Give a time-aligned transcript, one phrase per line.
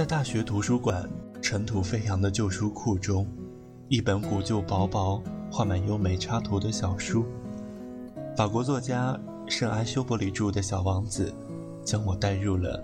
[0.00, 1.06] 在大学图书馆
[1.42, 3.26] 尘土飞扬的旧书库中，
[3.88, 7.26] 一本古旧薄薄、画满优美插图的小书，
[8.34, 9.14] 法国作家
[9.46, 11.30] 圣埃修伯里著的小王子，
[11.84, 12.82] 将我带入了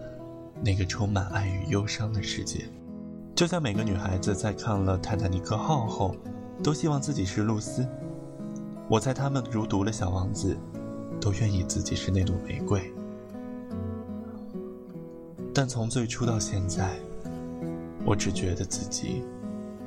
[0.63, 2.67] 那个充满爱与忧伤的世界。
[3.35, 6.15] 就像每个女孩子在看了《泰坦尼克号》后，
[6.63, 7.89] 都希望自己是露丝。
[8.91, 10.55] 我猜她们如读了《小王子》，
[11.19, 12.93] 都愿意自己是那朵玫瑰。
[15.59, 16.91] 但从最初到现在，
[18.05, 19.25] 我只觉得自己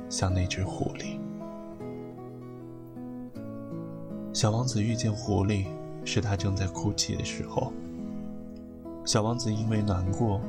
[0.08, 1.16] 像那只狐狸。
[4.32, 5.66] 小王子遇见狐狸，
[6.04, 7.72] 是他正在哭泣的时候。
[9.04, 10.40] 小王子因为难过，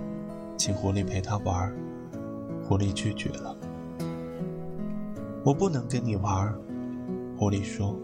[0.57, 1.72] 请狐狸陪他玩，
[2.67, 3.55] 狐狸拒绝了。
[5.45, 6.52] 我不能跟你玩，
[7.38, 7.95] 狐狸说，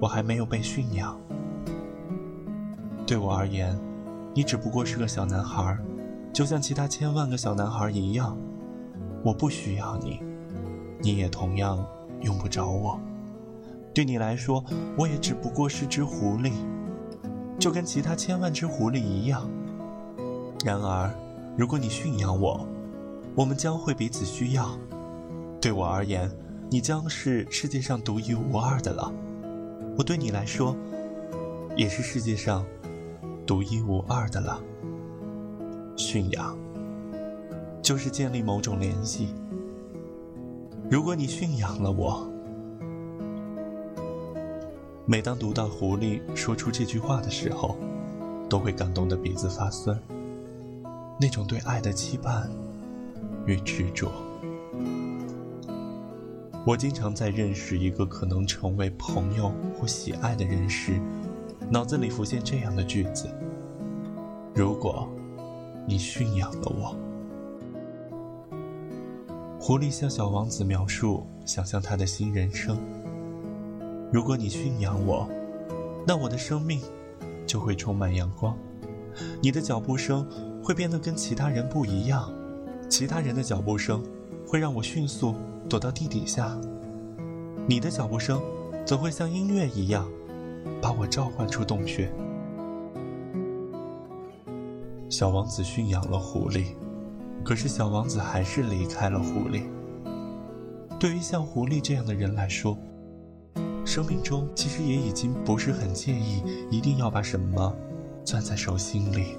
[0.00, 1.16] 我还没有被驯养。
[3.06, 3.78] 对我而言，
[4.34, 5.78] 你只不过是个小男孩。
[6.36, 8.36] 就像其他千万个小男孩一样，
[9.24, 10.20] 我不需要你，
[11.00, 11.82] 你也同样
[12.20, 13.00] 用不着我。
[13.94, 14.62] 对你来说，
[14.98, 16.52] 我也只不过是只狐狸，
[17.58, 19.48] 就跟其他千万只狐狸一样。
[20.62, 21.10] 然而，
[21.56, 22.68] 如果你驯养我，
[23.34, 24.78] 我们将会彼此需要。
[25.58, 26.30] 对我而言，
[26.68, 29.10] 你将是世界上独一无二的了。
[29.96, 30.76] 我对你来说，
[31.74, 32.62] 也是世界上
[33.46, 34.60] 独一无二的了。
[35.96, 36.56] 驯养，
[37.82, 39.34] 就是建立某种联系。
[40.90, 42.30] 如果你驯养了我，
[45.06, 47.76] 每当读到狐狸说出这句话的时候，
[48.48, 49.98] 都会感动得鼻子发酸。
[51.18, 52.50] 那种对爱的期盼
[53.46, 54.12] 与执着，
[56.66, 61.00] 我经常在认识一个可能成为朋友或喜爱的人时，
[61.70, 63.30] 脑子里浮现这样的句子：
[64.54, 65.08] 如果。
[65.86, 66.96] 你驯养了我。
[69.58, 72.78] 狐狸向小王子描述，想象他的新人生。
[74.12, 75.28] 如果你驯养我，
[76.06, 76.80] 那我的生命
[77.46, 78.56] 就会充满阳光。
[79.40, 80.28] 你的脚步声
[80.62, 82.32] 会变得跟其他人不一样，
[82.88, 84.04] 其他人的脚步声
[84.46, 85.34] 会让我迅速
[85.68, 86.56] 躲到地底下。
[87.66, 88.40] 你的脚步声
[88.84, 90.08] 则会像音乐一样，
[90.80, 92.12] 把我召唤出洞穴。
[95.08, 96.74] 小王子驯养了狐狸，
[97.44, 99.62] 可是小王子还是离开了狐狸。
[100.98, 102.76] 对于像狐狸这样的人来说，
[103.84, 107.72] 生命中其实也已经不是很介意一定要把什么
[108.24, 109.36] 攥在手心里。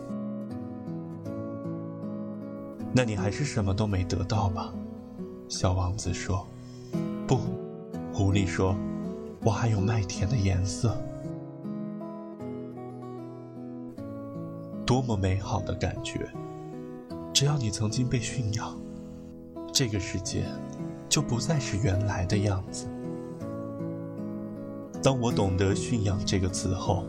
[2.93, 4.73] 那你还是什么都没得到吧？
[5.49, 6.47] 小王子说。
[7.27, 7.39] 不，
[8.13, 8.73] 狐狸说，
[9.43, 10.97] 我还有麦田的颜色。
[14.87, 16.25] 多么美好的感觉！
[17.33, 18.79] 只要你曾经被驯养，
[19.73, 20.45] 这个世界
[21.09, 22.87] 就不再是原来的样子。
[25.03, 27.05] 当我懂得“驯养”这个词后，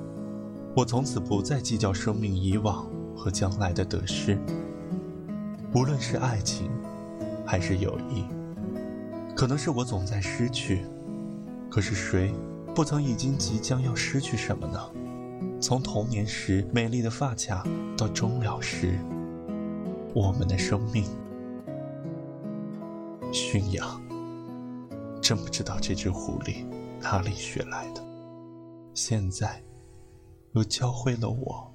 [0.75, 2.85] 我从此不再计较生命以往
[3.17, 4.37] 和将来的得失。
[5.73, 6.69] 无论是爱情，
[7.47, 8.25] 还是友谊，
[9.37, 10.85] 可能是我总在失去，
[11.71, 12.33] 可是谁
[12.75, 14.81] 不曾已经即将要失去什么呢？
[15.61, 18.99] 从童年时美丽的发卡，到终了时，
[20.15, 21.05] 我们的生命
[23.33, 24.01] 驯养，
[25.21, 26.65] 真不知道这只狐狸
[27.01, 28.03] 哪里学来的，
[28.95, 29.63] 现在
[30.53, 31.75] 又教会了我。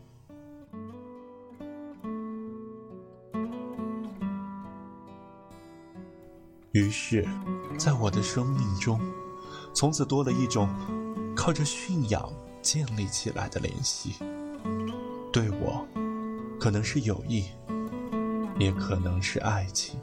[6.71, 7.27] 于是，
[7.77, 8.99] 在我的生命中，
[9.73, 10.67] 从此多了一种
[11.35, 12.31] 靠着驯养。
[12.63, 14.15] 建立起来的联系，
[15.33, 15.85] 对我，
[16.57, 17.43] 可能是友谊，
[18.57, 19.99] 也可能是爱情。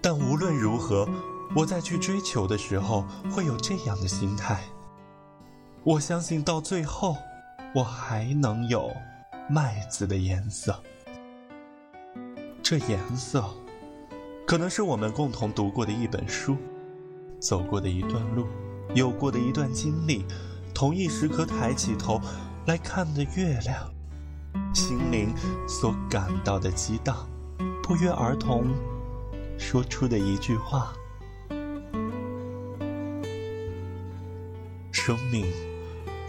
[0.00, 1.08] 但无论如何，
[1.56, 3.04] 我在去追求的时候，
[3.34, 4.62] 会有这样的心态。
[5.82, 7.16] 我相信到最后，
[7.74, 8.88] 我还能有
[9.50, 10.80] 麦子的颜色。
[12.62, 13.44] 这颜色，
[14.46, 16.56] 可能是我们共同读过的一本书，
[17.40, 18.46] 走过的一段路，
[18.94, 20.24] 有过的一段经历。
[20.76, 22.20] 同一时刻抬起头
[22.66, 23.90] 来看的月亮，
[24.74, 25.34] 心灵
[25.66, 27.26] 所感到的激荡，
[27.82, 28.66] 不约而同
[29.56, 30.92] 说出的一句话：
[34.92, 35.46] 生命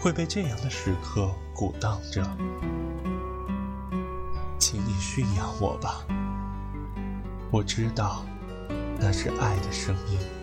[0.00, 2.26] 会被这样的时刻鼓荡着，
[4.58, 6.06] 请你驯养我吧。
[7.50, 8.24] 我知道，
[8.98, 10.37] 那是爱的声音。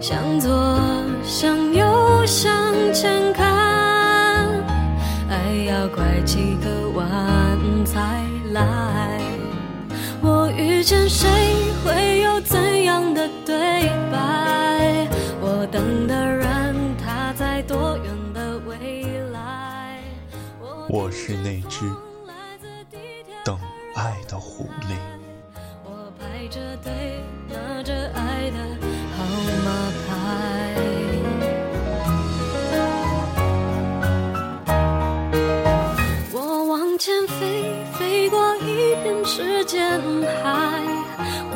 [0.00, 0.50] 向左，
[1.22, 4.46] 向右，向前看，
[5.30, 7.04] 爱要拐几个弯
[7.84, 8.22] 才
[8.52, 9.20] 来。
[10.20, 11.28] 我遇见谁，
[11.82, 15.08] 会有怎样的对白？
[15.40, 20.00] 我等的人，他在多远的未来？
[20.88, 21.90] 我是那只
[23.42, 23.58] 等
[23.94, 25.13] 爱的狐狸。
[26.44, 26.92] 排着队，
[27.48, 28.58] 拿着爱的
[29.16, 29.24] 号
[29.64, 29.70] 码
[30.04, 30.12] 牌。
[36.32, 36.36] 我
[36.68, 39.98] 往前飞，飞过一片时间
[40.42, 40.82] 海。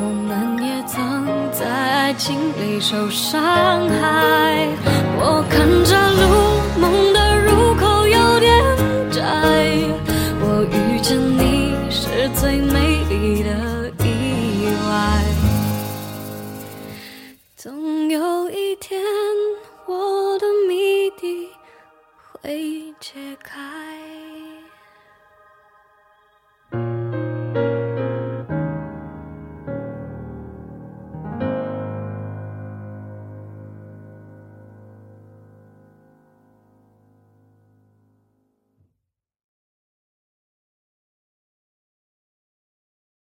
[0.01, 4.67] 我们也曾在爱情里受伤害。
[5.19, 6.08] 我看着
[18.51, 18.99] 一天，